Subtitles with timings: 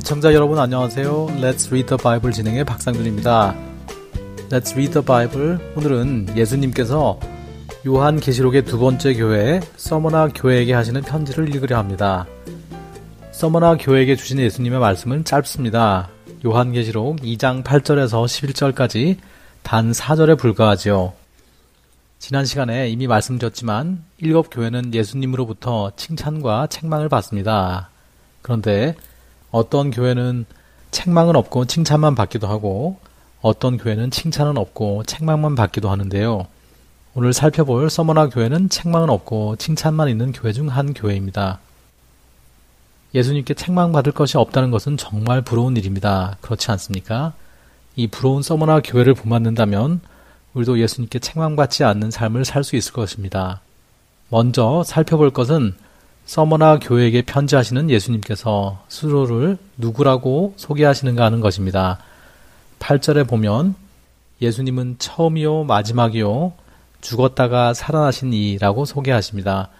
[0.00, 1.26] 애청자 여러분 안녕하세요.
[1.42, 3.54] Let's Read the Bible 진행의 박상준입니다.
[4.48, 7.20] Let's Read the Bible 오늘은 예수님께서
[7.86, 12.26] 요한 계시록의 두 번째 교회 서머나 교회에게 하시는 편지를 읽으려 합니다.
[13.32, 16.08] 서머나 교회에게 주신 예수님의 말씀은 짧습니다.
[16.46, 19.18] 요한 계시록 2장 8절에서 11절까지
[19.62, 21.12] 단 4절에 불과하지요.
[22.18, 27.90] 지난 시간에 이미 말씀드렸지만 일곱 교회는 예수님으로부터 칭찬과 책망을 받습니다.
[28.40, 28.96] 그런데
[29.50, 30.46] 어떤 교회는
[30.90, 32.98] 책망은 없고 칭찬만 받기도 하고
[33.42, 36.46] 어떤 교회는 칭찬은 없고 책망만 받기도 하는데요.
[37.14, 41.58] 오늘 살펴볼 서머나 교회는 책망은 없고 칭찬만 있는 교회 중 한 교회입니다.
[43.14, 46.36] 예수님께 책망받을 것이 없다는 것은 정말 부러운 일입니다.
[46.40, 47.32] 그렇지 않습니까?
[47.96, 50.00] 이 부러운 서머나 교회를 본받는다면
[50.54, 53.60] 우리도 예수님께 책망받지 않는 삶을 살 수 있을 것입니다.
[54.28, 55.74] 먼저 살펴볼 것은
[56.30, 61.98] 서머나 교회에게 편지하시는 예수님께서 스스로를 누구라고 소개하시는가 하는 것입니다.
[62.78, 63.74] 8절에 보면
[64.40, 66.52] 예수님은 처음이요 마지막이요
[67.00, 69.70] 죽었다가 살아나신 이라고 소개하십니다.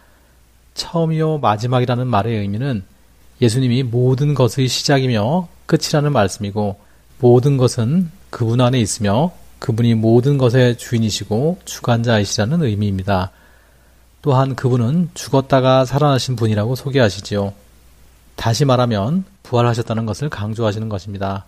[0.75, 2.83] 처음이요 마지막이라는 말의 의미는
[3.41, 6.81] 예수님이 모든 것의 시작이며 끝이라는 말씀이고
[7.21, 13.31] 모든 것은 그분 안에 있으며 그분이 모든 것의 주인이시고 주관자이시라는 의미입니다.
[14.22, 17.54] 또한 그분은 죽었다가 살아나신 분이라고 소개하시지요.
[18.36, 21.44] 다시 말하면 부활하셨다는 것을 강조하시는 것입니다.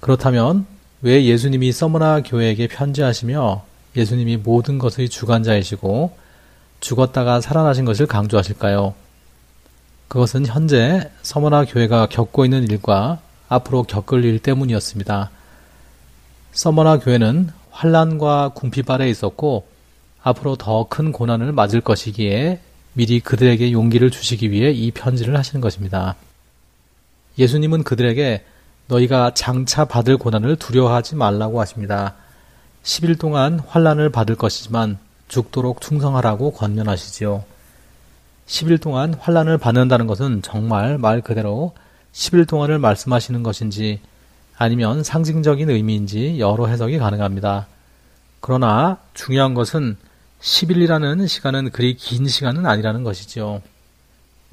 [0.00, 0.66] 그렇다면
[1.00, 3.64] 왜 예수님이 서머나 교회에게 편지하시며
[3.96, 6.16] 예수님이 모든 것의 주관자이시고
[6.80, 8.94] 죽었다가 살아나신 것을 강조하실까요?
[10.08, 15.30] 그것은 현재 서머나 교회가 겪고 있는 일과 앞으로 겪을 일 때문이었습니다.
[16.52, 19.66] 서머나 교회는 환란과 궁핍 아래 있었고
[20.22, 22.60] 앞으로 더 큰 고난을 맞을 것이기에
[22.94, 26.14] 미리 그들에게 용기를 주시기 위해 이 편지를 하시는 것입니다.
[27.38, 28.44] 예수님은 그들에게
[28.88, 32.14] 너희가 장차 받을 고난을 두려워하지 말라고 하십니다.
[32.82, 37.44] 10일 동안 환란을 받을 것이지만 죽도록 충성하라고 권면하시지요.
[38.46, 41.72] 10일 동안 환란을 받는다는 것은 정말 말 그대로
[42.12, 44.00] 10일 동안을 말씀하시는 것인지
[44.58, 47.66] 아니면 상징적인 의미인지 여러 해석이 가능합니다.
[48.40, 49.96] 그러나 중요한 것은
[50.42, 53.62] 10일이라는 시간은 그리 긴 시간은 아니라는 것이지요.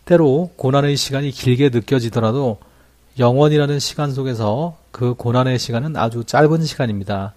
[0.06, 2.60] 때로 고난의 시간이 길게 느껴지더라도
[3.18, 7.34] 영원이라는 시간 속에서 그 고난의 시간은 아주 짧은 시간입니다.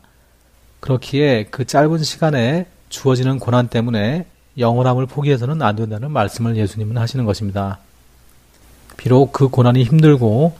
[0.81, 4.27] 그렇기에 그 짧은 시간에 주어지는 고난 때문에
[4.59, 7.79] 영원함을 포기해서는 안 된다는 말씀을 예수님은 하시는 것입니다.
[8.97, 10.57] 비록 그 고난이 힘들고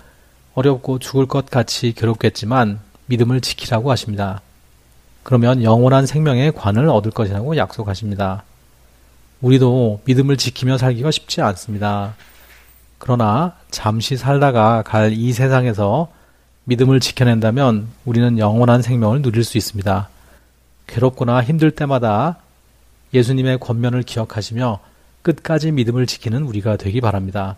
[0.55, 4.41] 어렵고 죽을 것 같이 괴롭겠지만 믿음을 지키라고 하십니다.
[5.23, 8.45] 그러면 영원한 생명의 관을 얻을 것이라고 약속하십니다.
[9.41, 12.15] 우리도 믿음을 지키며 살기가 쉽지 않습니다.
[12.99, 16.09] 그러나 잠시 살다가 갈 이 세상에서
[16.65, 20.09] 믿음을 지켜낸다면 우리는 영원한 생명을 누릴 수 있습니다.
[20.87, 22.39] 괴롭거나 힘들 때마다
[23.13, 24.81] 예수님의 권면을 기억하시며
[25.23, 27.57] 끝까지 믿음을 지키는 우리가 되기 바랍니다.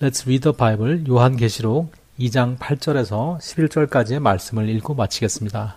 [0.00, 5.76] Let's read the Bible 요한계시록 2장 8절에서 11절까지의 말씀을 읽고 마치겠습니다.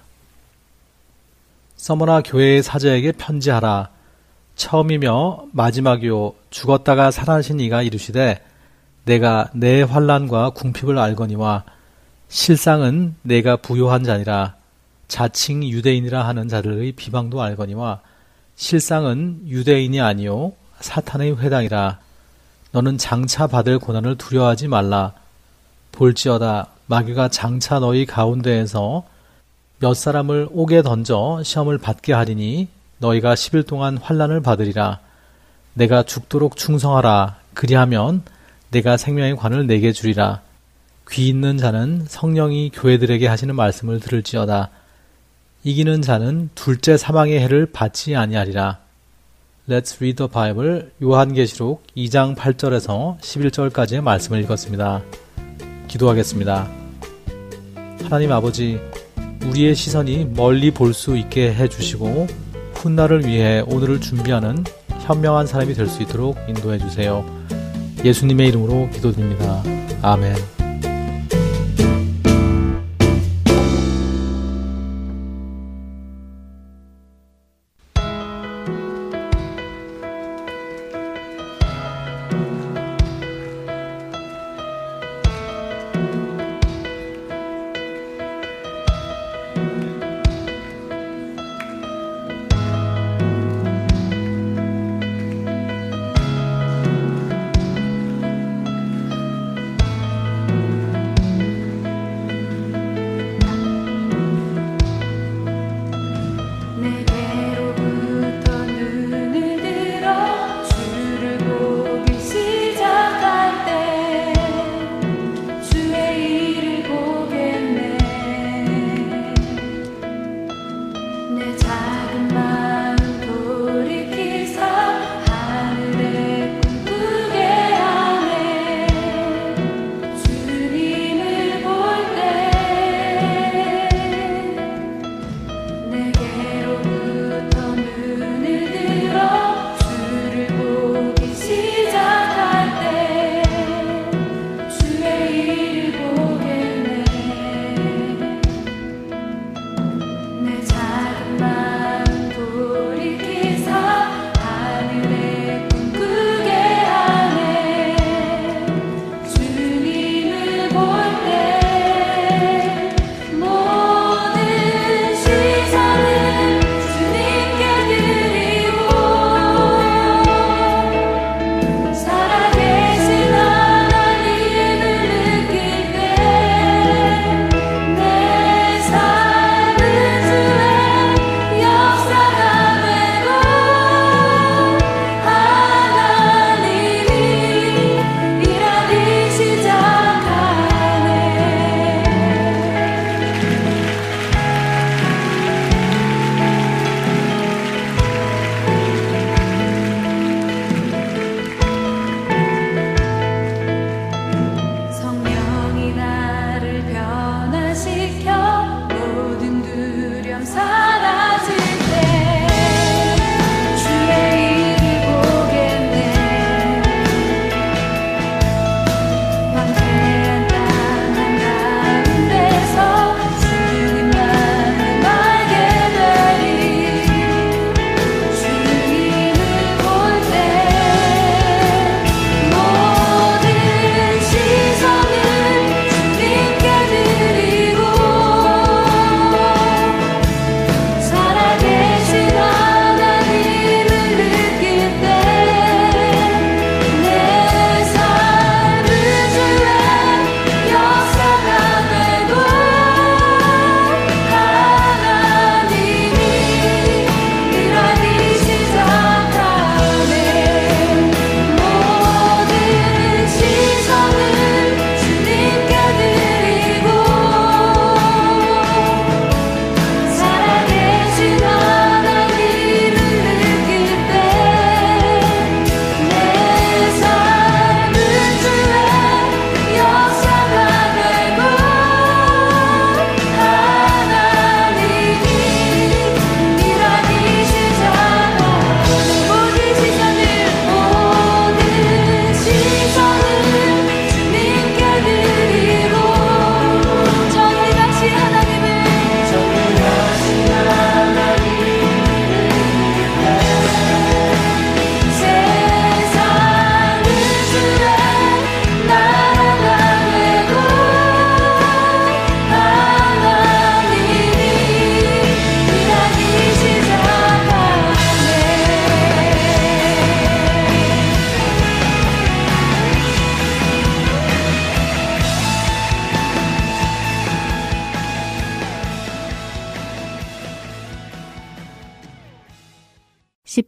[1.82, 3.90] 서머나 교회의 사제에게 편지하라.
[4.56, 8.40] 처음이며 마지막이요 죽었다가 살아나신 이가 이르시되
[9.06, 11.64] 내가 내 환란과 궁핍을 알거니와
[12.30, 14.58] 실상은 내가 부요한 자니라.
[15.08, 18.02] 자칭 유대인이라 하는 자들의 비방도 알거니와
[18.56, 21.98] 실상은 유대인이 아니요 사탄의 회당이라.
[22.74, 25.14] 너는 장차 받을 고난을 두려워하지 말라.
[25.94, 29.04] 볼지어다 마귀가 장차 너희 가운데에서
[29.82, 32.68] 몇 사람을 옥에 던져 시험을 받게 하리니
[33.00, 35.00] 너희가 10일 동안 환란을 받으리라.
[35.74, 37.38] 내가 죽도록 충성하라.
[37.56, 38.22] 그리하면
[38.70, 40.42] 내가 생명의 관을 내게 주리라.
[41.10, 44.70] 귀 있는 자는 성령이 교회들에게 하시는 말씀을 들을지어다.
[45.64, 48.78] 이기는 자는 둘째 사망의 해를 받지 아니하리라.
[49.68, 55.02] Let's read the Bible 요한계시록 2장 8절에서 11절까지의 말씀을 읽었습니다.
[55.88, 56.70] 기도하겠습니다.
[58.04, 58.80] 하나님 아버지,
[59.50, 62.28] 우리의 시선이 멀리 볼 수 있게 해주시고
[62.76, 64.64] 훗날을 위해 오늘을 준비하는
[65.02, 67.26] 현명한 사람이 될 수 있도록 인도해 주세요.
[68.04, 69.64] 예수님의 이름으로 기도드립니다.
[70.02, 70.61] 아멘.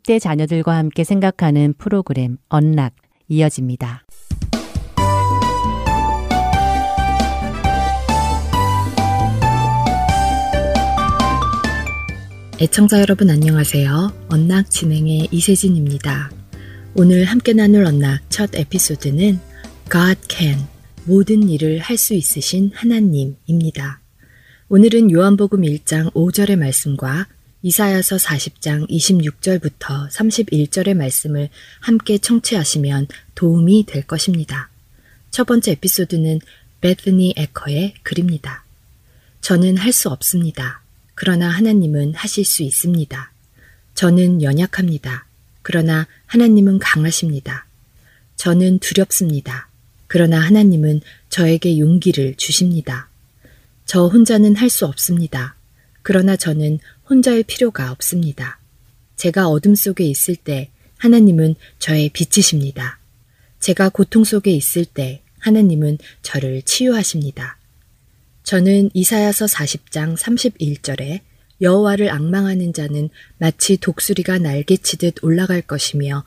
[0.03, 2.93] 10대 자녀들과 함께 생각하는 프로그램 언락
[3.27, 4.03] 이어집니다.
[12.61, 14.13] 애청자 여러분 안녕하세요.
[14.29, 16.31] 언락 진행의 이세진입니다.
[16.95, 19.39] 오늘 함께 나눌 언락 첫 에피소드는
[19.91, 20.59] God can
[21.05, 24.01] 모든 일을 할 수 있으신 하나님입니다.
[24.69, 27.27] 오늘은 요한복음 1장 5절의 말씀과
[27.65, 31.47] 이사야서 40장 26절부터 31절의 말씀을
[31.79, 34.69] 함께 청취하시면 도움이 될 것입니다.
[35.31, 36.41] 첫 번째 에피소드는
[36.81, 38.65] 베트니 에커의 글입니다.
[39.39, 40.81] 저는 할 수 없습니다.
[41.15, 43.31] 그러나 하나님은 하실 수 있습니다.
[43.95, 45.25] 저는 연약합니다.
[45.61, 47.65] 그러나 하나님은 강하십니다.
[48.35, 49.69] 저는 두렵습니다.
[50.07, 53.07] 그러나 하나님은 저에게 용기를 주십니다.
[53.85, 55.55] 저 혼자는 할 수 없습니다.
[56.03, 56.79] 그러나 저는
[57.09, 58.59] 혼자의 필요가 없습니다.
[59.15, 62.99] 제가 어둠 속에 있을 때 하나님은 저의 빛이십니다.
[63.59, 67.57] 제가 고통 속에 있을 때 하나님은 저를 치유하십니다.
[68.43, 71.21] 저는 이사야서 40장 31절에
[71.61, 76.25] 여호와를 악망하는 자는 마치 독수리가 날개치듯 올라갈 것이며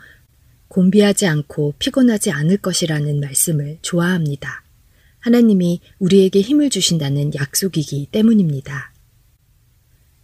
[0.69, 4.63] 곤비하지 않고 피곤하지 않을 것이라는 말씀을 좋아합니다.
[5.21, 8.93] 하나님이 우리에게 힘을 주신다는 약속이기 때문입니다.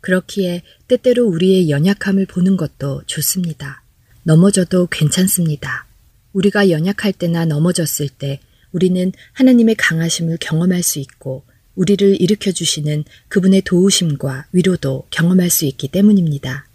[0.03, 3.83] 그렇기에 때때로 우리의 연약함을 보는 것도 좋습니다.
[4.25, 5.87] 넘어져도 괜찮습니다.
[6.33, 8.41] 우리가 연약할 때나 넘어졌을 때
[8.73, 11.45] 우리는 하나님의 강하심을 경험할 수 있고
[11.75, 16.67] 우리를 일으켜 주시는 그분의 도우심과 위로도 경험할 수 있기 때문입니다.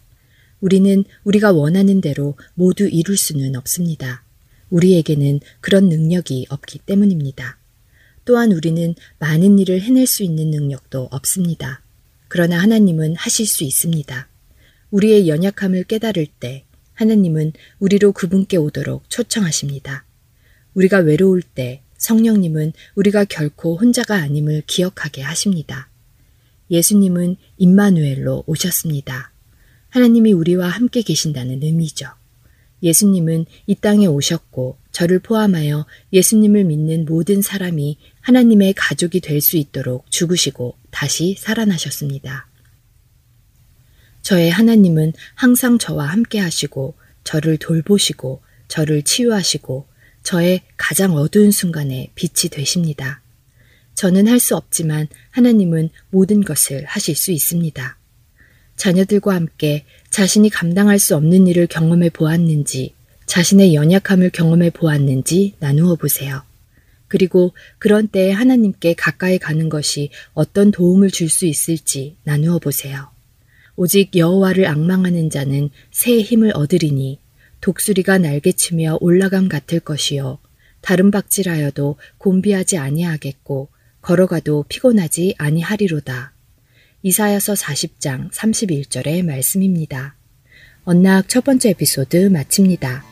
[0.59, 4.23] 우리는 우리가 원하는 대로 모두 이룰 수는 없습니다.
[4.69, 7.57] 우리에게는 그런 능력이 없기 때문입니다.
[8.25, 11.81] 또한 우리는 많은 일을 해낼 수 있는 능력도 없습니다.
[12.27, 14.27] 그러나 하나님은 하실 수 있습니다.
[14.91, 20.05] 우리의 연약함을 깨달을 때 하나님은 우리로 그분께 오도록 초청하십니다.
[20.73, 25.89] 우리가 외로울 때 성령님은 우리가 결코 혼자가 아님을 기억하게 하십니다.
[26.69, 29.31] 예수님은 임마누엘로 오셨습니다.
[29.89, 32.07] 하나님이 우리와 함께 계신다는 의미죠.
[32.83, 40.11] 예수님은 이 땅에 오셨고 저를 포함하여 예수님을 믿는 모든 사람이 하나님의 가족이 될 수 있도록
[40.11, 42.49] 죽으시고 다시 살아나셨습니다.
[44.21, 49.87] 저의 하나님은 항상 저와 함께 하시고 저를 돌보시고 저를 치유하시고
[50.23, 53.21] 저의 가장 어두운 순간에 빛이 되십니다.
[53.95, 57.97] 저는 할 수 없지만 하나님은 모든 것을 하실 수 있습니다.
[58.75, 62.93] 자녀들과 함께 자신이 감당할 수 없는 일을 경험해 보았는지,
[63.25, 66.46] 자신의 연약함을 경험해 보았는지 나누어 보세요.
[67.07, 73.09] 그리고 그런 때에 하나님께 가까이 가는 것이 어떤 도움을 줄 수 있을지 나누어 보세요.
[73.75, 77.19] 오직 여호와를 악망하는 자는 새 힘을 얻으리니
[77.61, 80.39] 독수리가 날개치며 올라감 같을 것이요
[80.81, 83.69] 다른 박질하여도 곤비하지 아니하겠고
[84.01, 86.33] 걸어가도 피곤하지 아니하리로다.
[87.03, 90.15] 이사야서 40장 31절의 말씀입니다.
[90.83, 93.03] 언락 첫 번째 에피소드 마칩니다.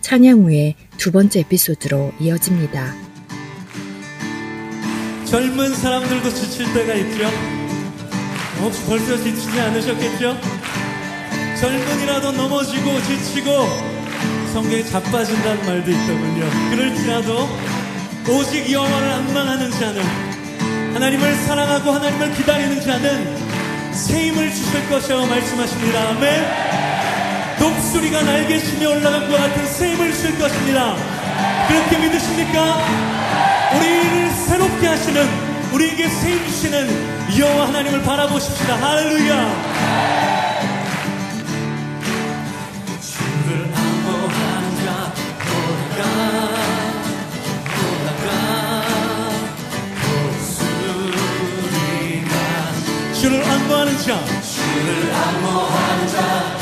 [0.00, 3.13] 찬양 후에 두 번째 에피소드로 이어집니다.
[5.34, 7.28] 젊은 사람들도 지칠 때가 있죠.
[8.60, 10.38] 혹시 벌써 지치지 않으셨겠죠?
[11.58, 13.50] 젊은이라도 넘어지고 지치고
[14.52, 16.48] 성경에 자빠진다는 말도 있더군요.
[16.70, 17.48] 그럴지라도
[18.28, 20.02] 오직 여호와를 악망하는 자는
[20.94, 26.10] 하나님을 사랑하고 하나님을 기다리는 자는 새 힘을 주실 것이라고 말씀하십니다.
[26.10, 27.58] 아멘.
[27.58, 30.94] 독수리가 날개치며 올라간 것 같은 새 힘을 주실 것입니다.
[31.66, 33.23] 그렇게 믿으십니까?
[33.76, 35.28] 우리를 새롭게 하시는
[35.72, 38.76] 우리에게 새힘 주시는 여호와 하나님을 바라보십시다.
[38.76, 39.74] 할렐루야.
[43.00, 45.12] 주를 안보하는 자
[45.44, 46.54] 돌아가
[53.14, 56.53] 주를 안보하는 자 주를 안보하는 자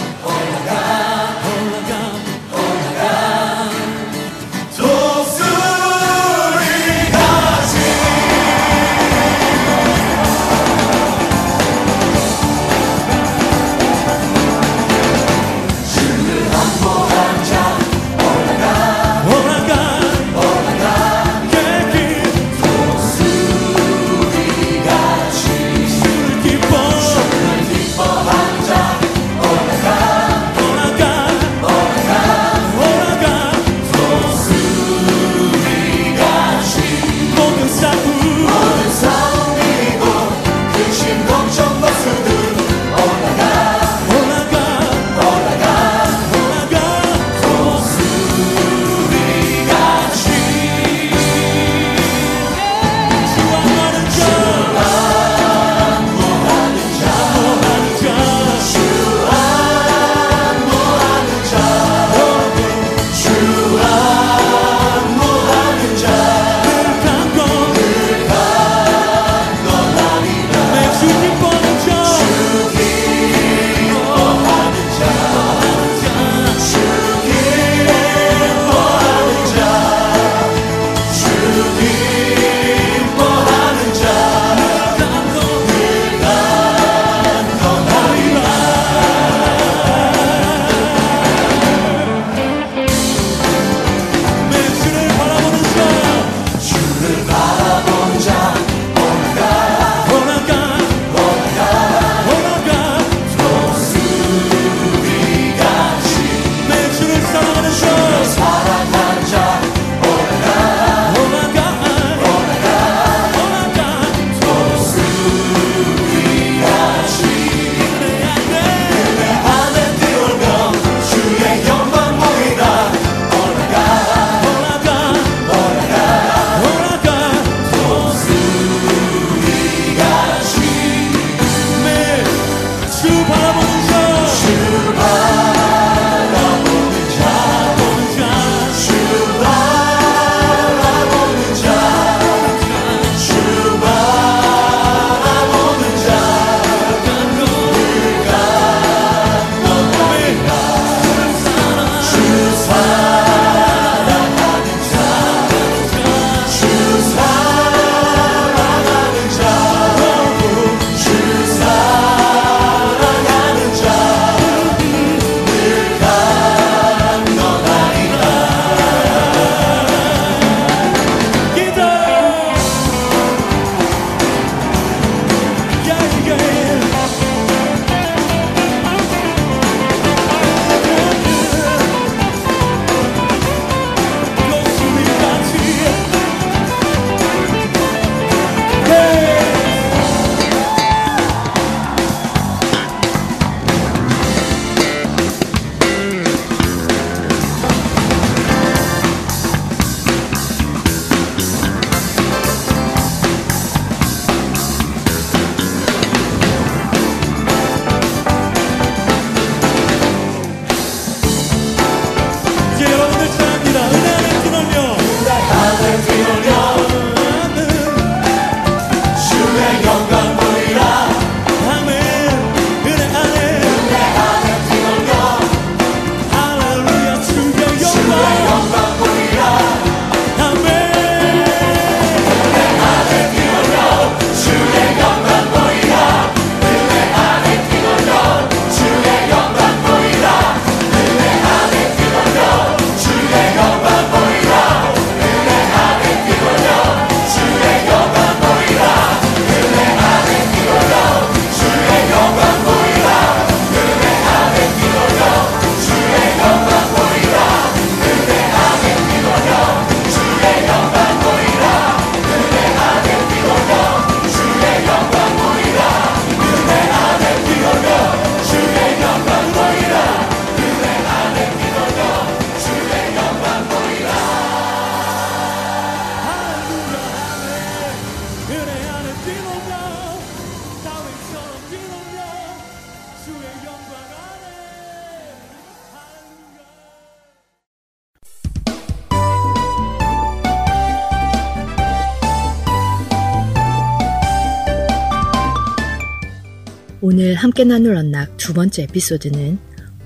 [297.05, 299.59] 오늘 함께 나눌 언락 두 번째 에피소드는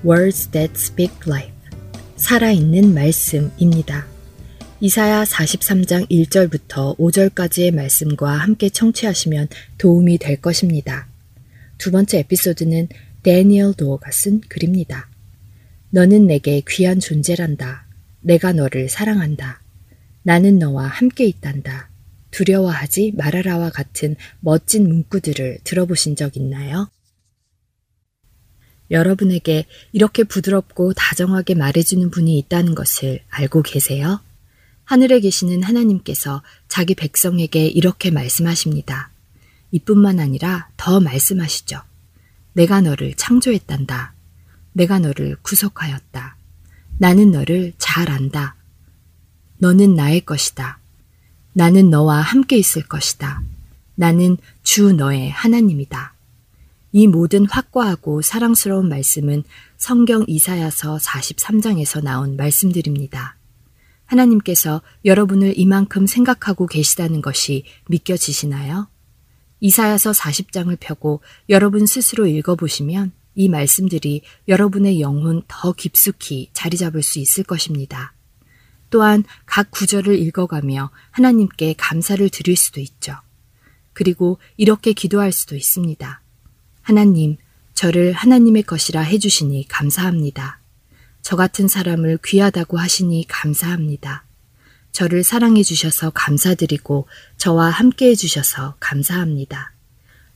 [0.03, 1.53] Words That Speak Life,
[2.17, 4.07] 살아있는 말씀입니다.
[4.81, 11.07] 이사야 43장 1절부터 5절까지의 말씀과 함께 청취하시면 도움이 될 것입니다.
[11.77, 12.89] 두 번째 에피소드는
[13.23, 15.11] 데니얼 도어가 쓴 글입니다.
[15.91, 17.85] 너는 내게 귀한 존재란다.
[18.23, 19.61] 내가 너를 사랑한다.
[20.23, 21.91] 나는 너와 함께 있단다.
[22.37, 26.91] 두려워하지 말아라와 같은 멋진 문구들을 들어보신 적 있나요?
[28.91, 34.21] 여러분에게 이렇게 부드럽고 다정하게 말해주는 분이 있다는 것을 알고 계세요?
[34.85, 39.11] 하늘에 계시는 하나님께서 자기 백성에게 이렇게 말씀하십니다.
[39.71, 41.81] 이뿐만 아니라 더 말씀하시죠.
[42.53, 44.15] 내가 너를 창조했단다.
[44.75, 46.37] 내가 너를 구속하였다.
[46.99, 48.57] 나는 너를 잘 안다.
[49.57, 50.81] 너는 나의 것이다.
[51.57, 53.41] 나는 너와 함께 있을 것이다.
[53.95, 56.13] 나는 주 너의 하나님이다.
[56.93, 59.43] 이 모든 확고하고 사랑스러운 말씀은
[59.79, 63.39] 성경 이사야서 43장에서 나온 말씀들입니다.
[64.05, 68.89] 하나님께서 여러분을 이만큼 생각하고 계시다는 것이 믿겨지시나요?
[69.61, 77.19] 이사야서 40장을 펴고 여러분 스스로 읽어보시면 이 말씀들이 여러분의 영혼 더 깊숙이 자리 잡을 수
[77.19, 78.13] 있을 것입니다.
[78.91, 83.17] 또한 각 구절을 읽어가며 하나님께 감사를 드릴 수도 있죠.
[83.93, 86.21] 그리고 이렇게 기도할 수도 있습니다.
[86.83, 87.37] 하나님,
[87.75, 90.61] 저를 하나님의 것이라 해주시니 감사합니다.
[91.23, 94.25] 저 같은 사람을 귀하다고 하시니 감사합니다.
[94.93, 99.73] 저를 사랑해 주셔서 감사드리고 저와 함께 해 주셔서 감사합니다.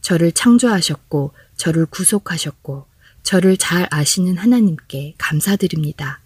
[0.00, 2.86] 저를 창조하셨고 저를 구속하셨고
[3.22, 6.20] 저를 잘 아시는 하나님께 감사드립니다.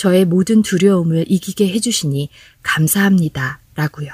[0.00, 2.30] 저의 모든 두려움을 이기게 해주시니
[2.62, 3.60] 감사합니다.
[3.74, 4.10] 라고요.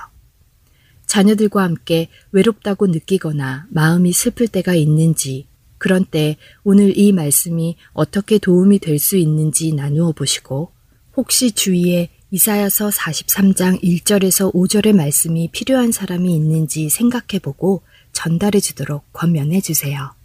[1.07, 5.47] 자녀들과 함께 외롭다고 느끼거나 마음이 슬플 때가 있는지
[5.79, 10.73] 그런 때 오늘 이 말씀이 어떻게 도움이 될 수 있는지 나누어 보시고
[11.17, 19.61] 혹시 주위에 이사야서 43장 1절에서 5절의 말씀이 필요한 사람이 있는지 생각해 보고 전달해 주도록 권면해
[19.61, 20.17] 주세요.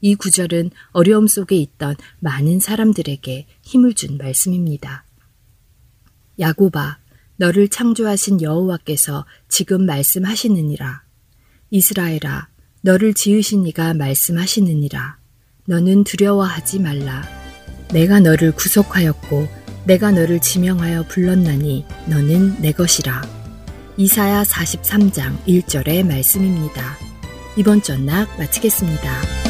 [0.00, 5.04] 이 구절은 어려움 속에 있던 많은 사람들에게 힘을 준 말씀입니다.
[6.38, 6.98] 야고바,
[7.36, 11.02] 너를 창조하신 여호와께서 지금 말씀하시느니라.
[11.70, 12.48] 이스라엘아,
[12.82, 15.18] 너를 지으신 이가 말씀하시느니라.
[15.66, 17.22] 너는 두려워하지 말라.
[17.92, 19.48] 내가 너를 구속하였고
[19.84, 23.22] 내가 너를 지명하여 불렀나니 너는 내 것이라.
[23.96, 26.96] 이사야 43장 1절의 말씀입니다.
[27.56, 29.49] 이번 전락 마치겠습니다.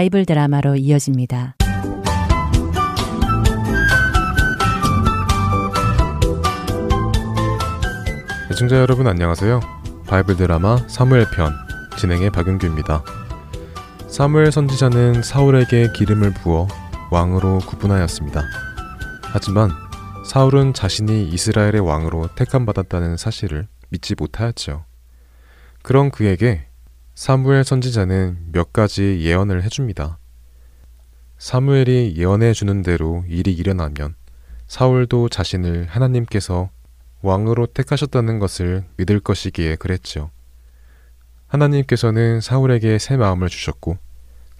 [0.00, 1.56] 바이블 드라마로 이어집니다.
[8.50, 9.60] 애청자 여러분 안녕하세요.
[10.06, 11.52] 바이블 드라마 사무엘 편
[11.98, 13.04] 진행의 박윤규입니다.
[14.08, 16.66] 사무엘 선지자는 사울에게 기름을 부어
[17.10, 18.40] 왕으로 구분하였습니다.
[19.34, 19.68] 하지만
[20.24, 24.86] 사울은 자신이 이스라엘의 왕으로 택함받았다는 사실을 믿지 못하였죠.
[25.82, 26.69] 그런 그에게
[27.20, 30.18] 사무엘 선지자는 몇 가지 예언을 해줍니다.
[31.36, 34.14] 사무엘이 예언해 주는 대로 일이 일어나면
[34.66, 36.70] 사울도 자신을 하나님께서
[37.20, 40.30] 왕으로 택하셨다는 것을 믿을 것이기에 그랬죠.
[41.48, 43.98] 하나님께서는 사울에게 새 마음을 주셨고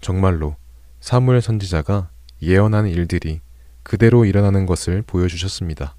[0.03, 0.55] 정말로
[1.01, 2.11] 사무엘 선지자가
[2.43, 3.41] 예언한 일들이
[3.83, 5.97] 그대로 일어나는 것을 보여주셨습니다.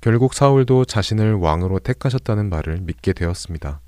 [0.00, 3.80] 결국 사울도 자신을 왕으로 택하셨다는 말을 믿게 되었습니다.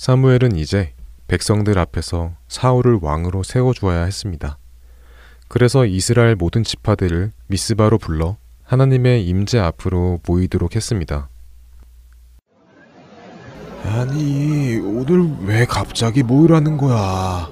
[0.00, 0.94] 사무엘은 이제
[1.28, 4.56] 백성들 앞에서 사울을 왕으로 세워주어야 했습니다.
[5.46, 11.28] 그래서 이스라엘 모든 지파들을 미스바로 불러 하나님의 임재 앞으로 모이도록 했습니다.
[13.84, 17.50] 아니, 오늘 왜 갑자기 모이라는 거야?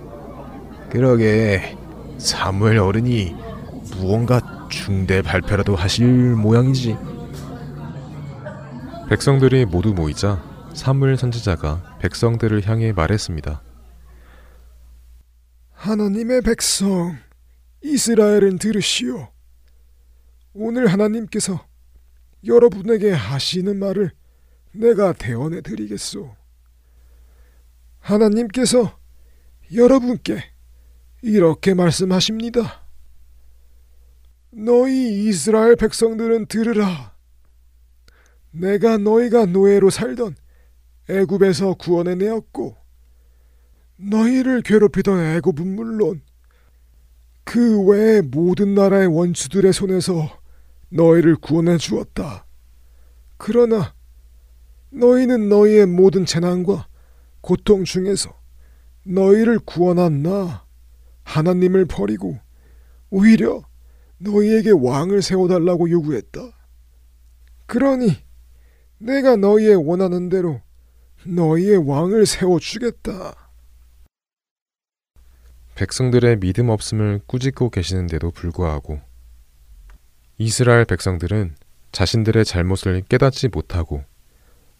[0.88, 1.76] 그러게,
[2.16, 3.36] 사무엘 어른이
[3.98, 6.96] 무언가 중대 발표라도 하실 모양이지.
[9.10, 13.62] 백성들이 모두 모이자 사무엘 선지자가 백성들을 향해 말했습니다.
[15.72, 17.18] 하나님의 백성
[17.82, 19.28] 이스라엘은 들으시오.
[20.52, 21.66] 오늘 하나님께서
[22.44, 24.12] 여러분에게 하시는 말을
[24.72, 26.34] 내가 대언해 드리겠소.
[28.00, 28.98] 하나님께서
[29.74, 30.42] 여러분께
[31.22, 32.84] 이렇게 말씀하십니다.
[34.50, 37.14] 너희 이스라엘 백성들은 들으라.
[38.50, 40.36] 내가 너희가 노예로 살던
[41.08, 42.76] 애굽에서 구원해 내었고
[43.96, 46.22] 너희를 괴롭히던 애굽은 물론
[47.44, 50.28] 그 외의 모든 나라의 원수들의 손에서
[50.90, 52.46] 너희를 구원해 주었다.
[53.38, 53.94] 그러나
[54.90, 56.88] 너희는 너희의 모든 재난과
[57.40, 58.38] 고통 중에서
[59.04, 60.66] 너희를 구원한 나
[61.22, 62.38] 하나님을 버리고
[63.10, 63.62] 오히려
[64.18, 66.40] 너희에게 왕을 세워달라고 요구했다.
[67.66, 68.16] 그러니
[68.98, 70.60] 내가 너희의 원하는 대로
[71.24, 73.34] 너희의 왕을 세워주겠다.
[75.74, 79.00] 백성들의 믿음 없음을 꾸짖고 계시는데도 불구하고
[80.36, 81.54] 이스라엘 백성들은
[81.92, 84.04] 자신들의 잘못을 깨닫지 못하고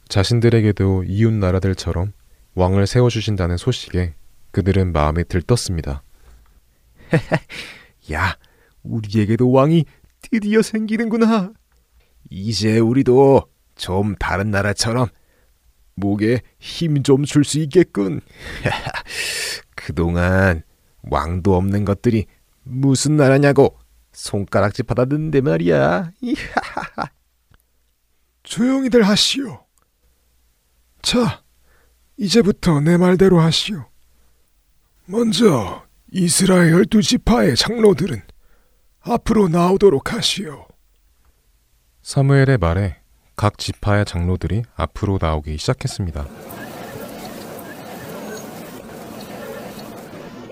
[0.09, 2.13] 자신들에게도 이웃 나라들처럼
[2.55, 4.15] 왕을 세워주신다는 소식에
[4.51, 6.03] 그들은 마음에 들떴습니다.
[8.13, 8.37] 야,
[8.83, 9.85] 우리에게도 왕이
[10.23, 11.53] 드디어 생기는구나.
[12.31, 13.43] 이제 우리도
[13.77, 15.09] 좀 다른 나라처럼
[15.99, 18.21] 목에 힘 좀 줄 수 있겠군.
[19.77, 20.63] 그동안
[21.03, 22.27] 왕도 없는 것들이
[22.65, 23.79] 무슨 나라냐고
[24.13, 26.13] 손가락질 받았는데 말이야.
[28.43, 29.65] 조용히들 하시오.
[31.03, 31.43] 자,
[32.17, 33.87] 이제부터 내 말대로 하시오.
[35.07, 38.21] 먼저 이스라엘 열두 지파의 장로들은
[39.01, 40.67] 앞으로 나오도록 하시오.
[42.03, 42.98] 사무엘의 말에
[43.39, 46.27] 각 지파의 장로들이 앞으로 나오기 시작했습니다.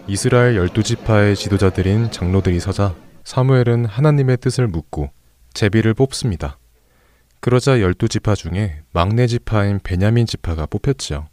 [0.06, 2.94] 이스라엘 열두 지파의 지도자들인 장로들이 서자
[3.24, 5.10] 사무엘은 하나님의 뜻을 묻고
[5.52, 6.58] 제비를 뽑습니다.
[7.40, 11.26] 그러자 열두 지파 중에 막내 지파인 베냐민 지파가 뽑혔지요.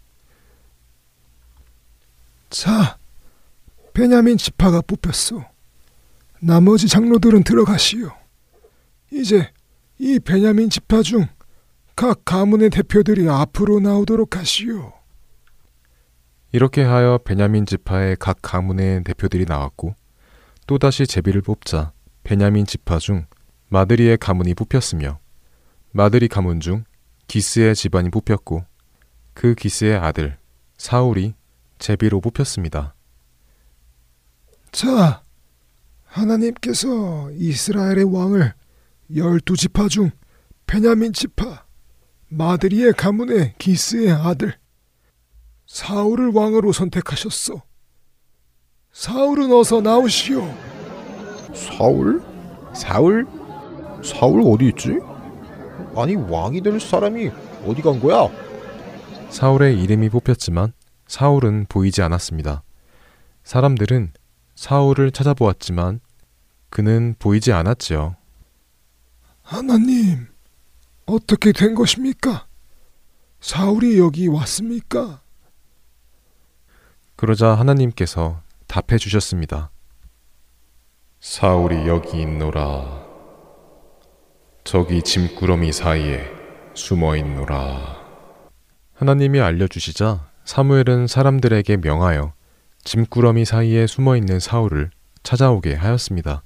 [2.50, 2.98] 자,
[3.94, 5.46] 베냐민 지파가 뽑혔소.
[6.40, 8.10] 나머지 장로들은 들어가시오.
[9.12, 9.52] 이제
[10.00, 11.28] 이 베냐민 지파 중
[11.96, 14.94] 각 가문의 대표들이 앞으로 나오도록 하시오.
[16.52, 19.96] 이렇게 하여 베냐민 지파의 각 가문의 대표들이 나왔고
[20.68, 23.26] 또다시 제비를 뽑자 베냐민 지파 중
[23.70, 25.20] 마드리의 가문이 뽑혔으며
[25.92, 26.84] 마드리 가문 중
[27.28, 28.66] 기스의 집안이 뽑혔고
[29.34, 30.38] 그 기스의 아들
[30.78, 31.34] 사울이
[31.80, 32.96] 제비로 뽑혔습니다.
[34.72, 35.24] 자,
[36.06, 38.54] 하나님께서 이스라엘의 왕을
[39.16, 40.12] 열두 지파 중
[40.68, 41.66] 베냐민 지파
[42.34, 44.58] 마드리의 가문의 기스의 아들
[45.66, 47.62] 사울을 왕으로 선택하셨소.
[48.92, 50.42] 사울은 어서 나오시오.
[51.54, 52.22] 사울?
[52.74, 53.28] 사울?
[54.04, 55.00] 사울 어디 있지?
[55.96, 57.32] 아니 왕이 될 사람이
[57.66, 58.28] 어디 간 거야?
[59.30, 60.74] 사울의 이름이 뽑혔지만
[61.08, 62.64] 사울은 보이지 않았습니다.
[63.44, 64.14] 사람들은
[64.56, 66.00] 사울을 찾아보았지만
[66.70, 68.16] 그는 보이지 않았지요.
[69.42, 70.28] 하나님,
[71.06, 72.48] 어떻게 된 것입니까?
[73.42, 75.22] 사울이 여기 왔습니까?
[77.16, 79.70] 그러자 하나님께서 답해 주셨습니다.
[81.20, 83.04] 사울이 여기 있노라.
[84.64, 86.26] 저기 짐꾸러미 사이에
[86.74, 88.02] 숨어 있노라.
[88.94, 92.34] 하나님이 알려주시자 사무엘은 사람들에게 명하여
[92.86, 94.92] 짐꾸러미 사이에 숨어 있는 사울을
[95.24, 96.44] 찾아오게 하였습니다.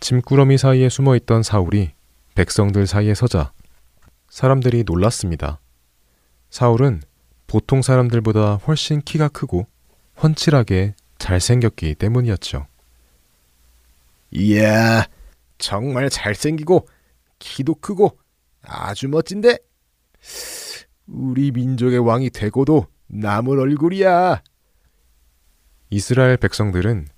[0.00, 1.95] 짐꾸러미 사이에 숨어 있던 사울이
[2.36, 3.52] 백성들 사이에 서자
[4.28, 5.58] 사람들이 놀랐습니다.
[6.50, 7.00] 사울은
[7.46, 9.66] 보통 사람들보다 훨씬 키가 크고
[10.22, 12.66] 훤칠하게 잘생겼기 때문이었죠.
[14.32, 15.06] 이야,
[15.56, 16.86] 정말 잘생기고
[17.38, 18.18] 키도 크고
[18.62, 19.58] 아주 멋진데
[21.06, 24.42] 우리 민족의 왕이 되고도 남을 얼굴이야.
[25.88, 27.08] 이스라엘 백성들은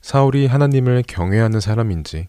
[0.00, 2.28] 사울이 하나님을 경외하는 사람인지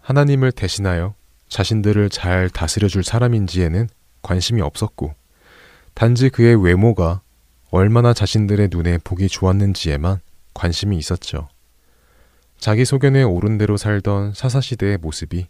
[0.00, 1.14] 하나님을 대신하여
[1.48, 3.88] 자신들을 잘 다스려 줄 사람인지에는
[4.22, 5.14] 관심이 없었고
[5.94, 7.22] 단지 그의 외모가
[7.70, 10.20] 얼마나 자신들의 눈에 보기 좋았는지에만
[10.54, 11.48] 관심이 있었죠.
[12.58, 15.46] 자기 소견에 옳은 대로 살던 사사시대의 모습이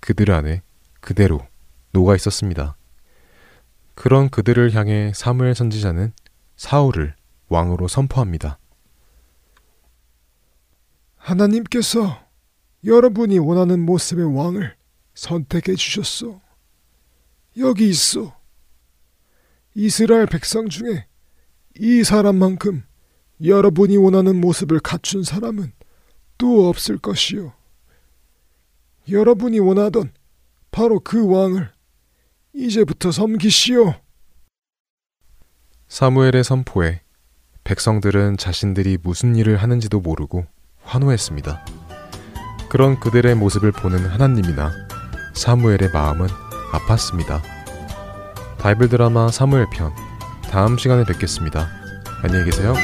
[0.00, 0.62] 그들 안에
[1.00, 1.46] 그대로
[1.92, 2.76] 녹아 있었습니다.
[3.94, 6.12] 그런 그들을 향해 사무엘 선지자는
[6.56, 7.14] 사울을
[7.48, 8.58] 왕으로 선포합니다.
[11.16, 12.20] 하나님께서
[12.84, 14.74] 여러분이 원하는 모습의 왕을
[15.14, 16.40] 선택해 주셨소.
[17.58, 18.36] 여기 있어.
[19.74, 21.06] 이스라엘 백성 중에
[21.78, 22.84] 이 사람만큼
[23.42, 25.72] 여러분이 원하는 모습을 갖춘 사람은
[26.38, 27.52] 또 없을 것이요.
[29.08, 30.12] 여러분이 원하던
[30.70, 31.70] 바로 그 왕을
[32.52, 33.94] 이제부터 섬기시오.
[35.88, 37.00] 사무엘의 선포에
[37.64, 40.46] 백성들은 자신들이 무슨 일을 하는지도 모르고
[40.82, 41.64] 환호했습니다.
[42.68, 44.89] 그런 그들의 모습을 보는 하나님이나
[45.32, 46.26] 사무엘의 마음은
[46.72, 47.40] 아팠습니다.
[48.58, 49.92] 바이블 드라마 사무엘 편
[50.50, 51.68] 다음 시간에 뵙겠습니다.
[52.22, 52.74] 안녕히 계세요.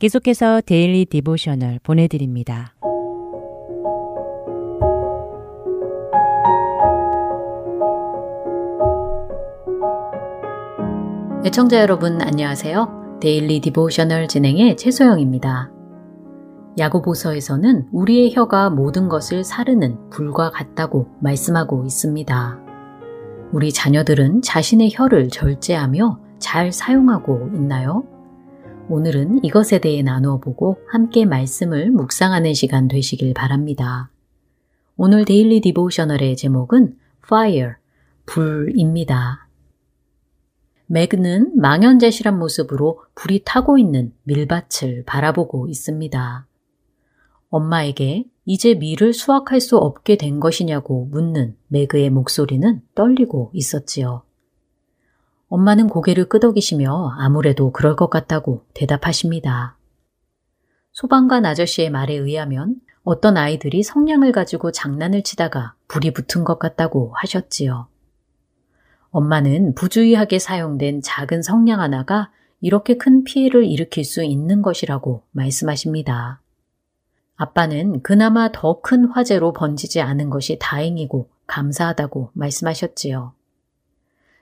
[0.00, 2.74] 계속해서 Daily Devotional 보내드립니다.
[11.44, 13.18] 애청자 여러분 안녕하세요.
[13.20, 15.70] Daily Devotional 진행의 최소영입니다.
[16.78, 22.58] 야고보서에서는 우리의 혀가 모든 것을 사르는 불과 같다고 말씀하고 있습니다.
[23.52, 28.09] 우리 자녀들은 자신의 혀를 절제하며 잘 사용하고 있나요?
[28.90, 34.10] 오늘은 이것에 대해 나누어 보고 함께 말씀을 묵상하는 시간 되시길 바랍니다.
[34.96, 37.74] 오늘 Daily Devotional의 제목은 Fire,
[38.26, 39.46] 불입니다.
[40.86, 46.48] 맥은 망연자실한 모습으로 불이 타고 있는 밀밭을 바라보고 있습니다.
[47.48, 54.24] 엄마에게 이제 밀을 수확할 수 없게 된 것이냐고 묻는 매그의 목소리는 떨리고 있었지요.
[55.50, 59.76] 엄마는 고개를 끄덕이시며 아무래도 그럴 것 같다고 대답하십니다.
[60.92, 67.88] 소방관 아저씨의 말에 의하면 어떤 아이들이 성냥을 가지고 장난을 치다가 불이 붙은 것 같다고 하셨지요.
[69.10, 72.30] 엄마는 부주의하게 사용된 작은 성냥 하나가
[72.60, 76.40] 이렇게 큰 피해를 일으킬 수 있는 것이라고 말씀하십니다.
[77.34, 83.32] 아빠는 그나마 더 큰 화재로 번지지 않은 것이 다행이고 감사하다고 말씀하셨지요.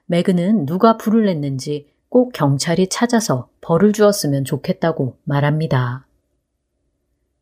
[0.08, 6.06] 매그는 누가 불을 냈는지 꼭 경찰이 찾아서 벌을 주었으면 좋겠다고 말합니다.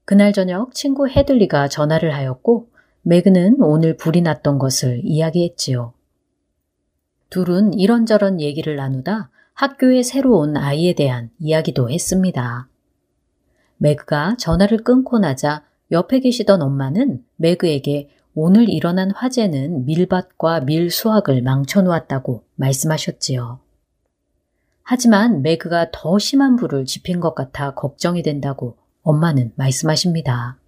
[0.05, 2.69] 그날 저녁 친구 헤들리가 전화를 하였고
[3.03, 5.93] 매그는 오늘 불이 났던 것을 이야기했지요.
[7.31, 12.69] 둘은 이런저런 얘기를 나누다 학교에 새로 온 아이에 대한 이야기도 했습니다.
[13.79, 22.45] 매그가 전화를 끊고 나자 옆에 계시던 엄마는 매그에게 오늘 일어난 화재는 밀밭과 밀 수확을 망쳐놓았다고
[22.57, 23.61] 말씀하셨지요.
[24.83, 30.59] 하지만 매그가 더 심한 불을 지핀 것 같아 걱정이 된다고 엄마는 말씀하십니다.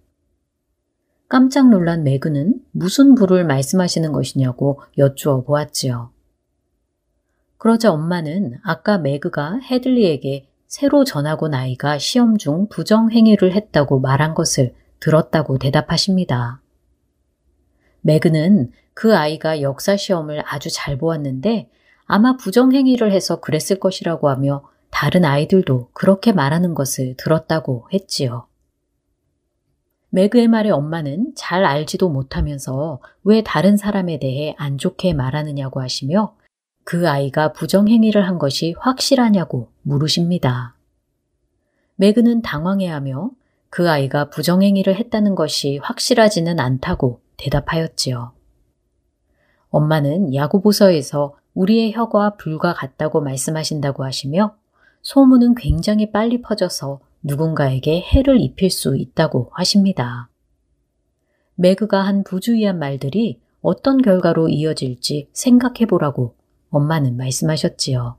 [1.27, 6.09] 깜짝 놀란 매그는 무슨 불을 말씀하시는 것이냐고 여쭈어 보았지요.
[7.59, 14.73] 그러자 엄마는 아까 매그가 헤들리에게 새로 전학 온 아이가 시험 중 부정행위를 했다고 말한 것을
[14.99, 16.58] 들었다고 대답하십니다.
[18.01, 21.69] 매그는 그 아이가 역사 시험을 아주 잘 보았는데
[22.05, 28.47] 아마 부정행위를 해서 그랬을 것이라고 하며 다른 아이들도 그렇게 말하는 것을 들었다고 했지요.
[30.09, 36.35] 매그의 말에 엄마는 잘 알지도 못하면서 왜 다른 사람에 대해 안 좋게 말하느냐고 하시며
[36.83, 40.75] 그 아이가 부정행위를 한 것이 확실하냐고 물으십니다.
[41.97, 43.29] 매그는 당황해하며
[43.69, 48.33] 그 아이가 부정행위를 했다는 것이 확실하지는 않다고 대답하였지요.
[49.69, 54.55] 엄마는 야고보서에서 우리의 혀가 불과 같다고 말씀하신다고 하시며
[55.01, 60.29] 소문은 굉장히 빨리 퍼져서 누군가에게 해를 입힐 수 있다고 하십니다.
[61.55, 66.35] 매그가 한 부주의한 말들이 어떤 결과로 이어질지 생각해 보라고
[66.69, 68.17] 엄마는 말씀하셨지요.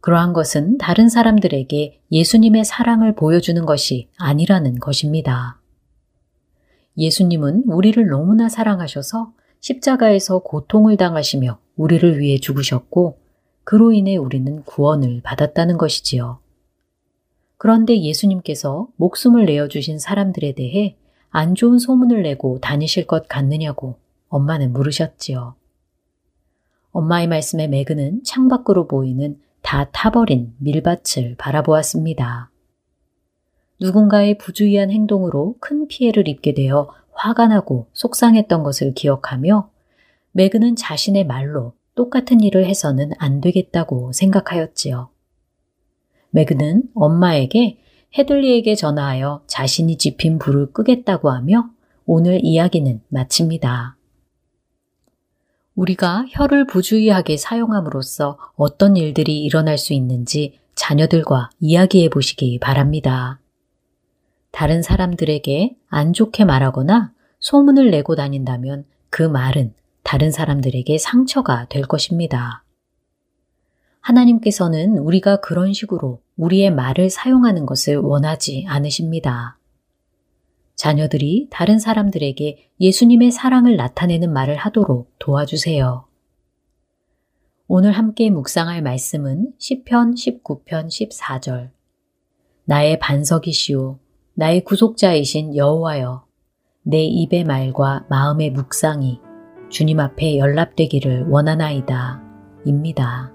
[0.00, 5.57] 그러한 것은 다른 사람들에게 예수님의 사랑을 보여주는 것이 아니라는 것입니다.
[6.98, 13.18] 예수님은 우리를 너무나 사랑하셔서 십자가에서 고통을 당하시며 우리를 위해 죽으셨고
[13.64, 16.40] 그로 인해 우리는 구원을 받았다는 것이지요.
[17.56, 20.96] 그런데 예수님께서 목숨을 내어주신 사람들에 대해
[21.30, 23.96] 안 좋은 소문을 내고 다니실 것 같느냐고
[24.28, 25.54] 엄마는 물으셨지요.
[26.92, 32.50] 엄마의 말씀에 매그는 창밖으로 보이는 다 타버린 밀밭을 바라보았습니다.
[33.80, 39.70] 누군가의 부주의한 행동으로 큰 피해를 입게 되어 화가 나고 속상했던 것을 기억하며
[40.32, 45.10] 매그는 자신의 말로 똑같은 일을 해서는 안 되겠다고 생각하였지요.
[46.30, 47.78] 매그는 엄마에게
[48.16, 51.70] 헤들리에게 전화하여 자신이 집힌 불을 끄겠다고 하며
[52.06, 53.96] 오늘 이야기는 마칩니다.
[55.74, 63.40] 우리가 혀를 부주의하게 사용함으로써 어떤 일들이 일어날 수 있는지 자녀들과 이야기해 보시기 바랍니다.
[64.58, 72.64] 다른 사람들에게 안 좋게 말하거나 소문을 내고 다닌다면 그 말은 다른 사람들에게 상처가 될 것입니다.
[74.00, 79.60] 하나님께서는 우리가 그런 식으로 우리의 말을 사용하는 것을 원하지 않으십니다.
[80.74, 86.04] 자녀들이 다른 사람들에게 예수님의 사랑을 나타내는 말을 하도록 도와주세요.
[87.68, 91.70] 오늘 함께 묵상할 말씀은 시편 19편 14절.
[92.64, 94.00] 나의 반석이시오
[94.38, 96.22] 나의 구속자이신 여호와여
[96.84, 99.18] 내 입의 말과 마음의 묵상이
[99.68, 102.22] 주님 앞에 연락되기를 원하나이다.
[102.64, 103.32] 입니다.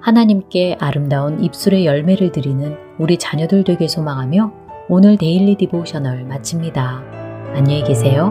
[0.00, 4.52] 하나님께 아름다운 입술의 열매를 드리는 우리 자녀들 되게 소망하며
[4.88, 7.02] 오늘 데일리 디보셔널 마칩니다.
[7.56, 8.30] 안녕히 계세요.